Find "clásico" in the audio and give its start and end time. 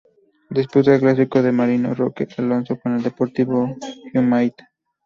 1.01-1.43